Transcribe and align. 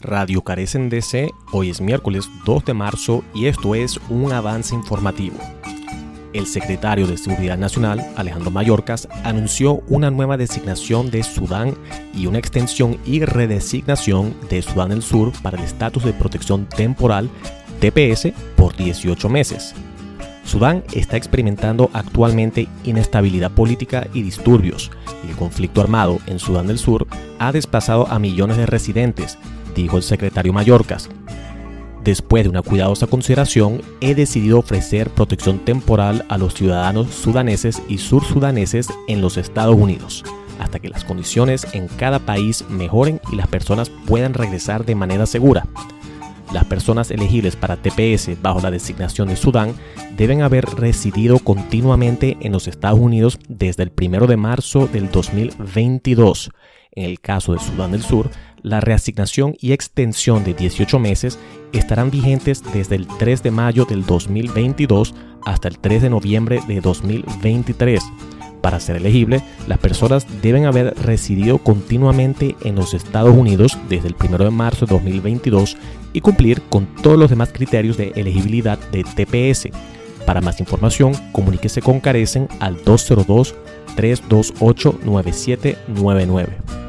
Radio 0.00 0.42
Carecen 0.42 0.90
DC, 0.90 1.30
hoy 1.52 1.70
es 1.70 1.80
miércoles 1.80 2.28
2 2.44 2.66
de 2.66 2.74
marzo 2.74 3.24
y 3.34 3.46
esto 3.46 3.74
es 3.74 3.98
un 4.10 4.30
avance 4.30 4.74
informativo. 4.74 5.36
El 6.34 6.46
secretario 6.46 7.06
de 7.06 7.16
Seguridad 7.16 7.56
Nacional, 7.56 8.06
Alejandro 8.14 8.50
Mayorkas, 8.50 9.08
anunció 9.24 9.76
una 9.88 10.10
nueva 10.10 10.36
designación 10.36 11.10
de 11.10 11.22
Sudán 11.22 11.74
y 12.12 12.26
una 12.26 12.38
extensión 12.38 12.98
y 13.06 13.24
redesignación 13.24 14.34
de 14.50 14.60
Sudán 14.60 14.90
del 14.90 15.02
Sur 15.02 15.32
para 15.40 15.56
el 15.56 15.64
estatus 15.64 16.04
de 16.04 16.12
protección 16.12 16.66
temporal 16.66 17.30
TPS 17.80 18.34
por 18.54 18.76
18 18.76 19.30
meses. 19.30 19.74
Sudán 20.44 20.84
está 20.92 21.16
experimentando 21.16 21.90
actualmente 21.94 22.68
inestabilidad 22.84 23.50
política 23.50 24.06
y 24.12 24.20
disturbios, 24.22 24.90
el 25.28 25.34
conflicto 25.36 25.80
armado 25.80 26.18
en 26.26 26.38
Sudán 26.38 26.66
del 26.66 26.78
Sur 26.78 27.06
ha 27.38 27.50
desplazado 27.50 28.06
a 28.08 28.18
millones 28.18 28.56
de 28.56 28.66
residentes, 28.66 29.38
dijo 29.82 29.96
el 29.96 30.02
secretario 30.02 30.52
Mallorcas. 30.52 31.08
Después 32.04 32.44
de 32.44 32.50
una 32.50 32.62
cuidadosa 32.62 33.08
consideración, 33.08 33.82
he 34.00 34.14
decidido 34.14 34.60
ofrecer 34.60 35.10
protección 35.10 35.58
temporal 35.58 36.24
a 36.28 36.38
los 36.38 36.54
ciudadanos 36.54 37.12
sudaneses 37.12 37.82
y 37.88 37.98
sursudaneses 37.98 38.88
en 39.08 39.20
los 39.20 39.36
Estados 39.36 39.74
Unidos, 39.74 40.22
hasta 40.60 40.78
que 40.78 40.88
las 40.88 41.02
condiciones 41.02 41.66
en 41.72 41.88
cada 41.88 42.20
país 42.20 42.64
mejoren 42.68 43.20
y 43.32 43.36
las 43.36 43.48
personas 43.48 43.90
puedan 44.06 44.34
regresar 44.34 44.84
de 44.84 44.94
manera 44.94 45.26
segura. 45.26 45.66
Las 46.56 46.64
personas 46.64 47.10
elegibles 47.10 47.54
para 47.54 47.76
TPS 47.76 48.40
bajo 48.40 48.60
la 48.60 48.70
designación 48.70 49.28
de 49.28 49.36
Sudán 49.36 49.74
deben 50.16 50.40
haber 50.40 50.64
residido 50.64 51.38
continuamente 51.38 52.38
en 52.40 52.52
los 52.52 52.66
Estados 52.66 52.98
Unidos 52.98 53.38
desde 53.46 53.82
el 53.82 53.92
1 53.94 54.26
de 54.26 54.38
marzo 54.38 54.86
del 54.86 55.10
2022. 55.10 56.50
En 56.92 57.04
el 57.04 57.20
caso 57.20 57.52
de 57.52 57.58
Sudán 57.58 57.92
del 57.92 58.00
Sur, 58.00 58.30
la 58.62 58.80
reasignación 58.80 59.54
y 59.60 59.72
extensión 59.72 60.44
de 60.44 60.54
18 60.54 60.98
meses 60.98 61.38
estarán 61.74 62.10
vigentes 62.10 62.62
desde 62.72 62.96
el 62.96 63.06
3 63.06 63.42
de 63.42 63.50
mayo 63.50 63.84
del 63.84 64.06
2022 64.06 65.14
hasta 65.44 65.68
el 65.68 65.78
3 65.78 66.00
de 66.00 66.08
noviembre 66.08 66.62
de 66.66 66.80
2023. 66.80 68.02
Para 68.66 68.80
ser 68.80 68.96
elegible, 68.96 69.42
las 69.68 69.78
personas 69.78 70.26
deben 70.42 70.64
haber 70.64 70.92
residido 71.00 71.58
continuamente 71.58 72.56
en 72.64 72.74
los 72.74 72.94
Estados 72.94 73.32
Unidos 73.32 73.78
desde 73.88 74.08
el 74.08 74.16
1 74.20 74.38
de 74.38 74.50
marzo 74.50 74.86
de 74.86 74.94
2022 74.96 75.76
y 76.12 76.20
cumplir 76.20 76.62
con 76.62 76.86
todos 77.00 77.16
los 77.16 77.30
demás 77.30 77.50
criterios 77.52 77.96
de 77.96 78.08
elegibilidad 78.16 78.76
de 78.90 79.04
TPS. 79.04 79.68
Para 80.26 80.40
más 80.40 80.58
información, 80.58 81.12
comuníquese 81.30 81.80
con 81.80 82.00
Carecen 82.00 82.48
al 82.58 82.82
202 82.82 83.54
328 83.94 84.98
9799. 85.04 86.85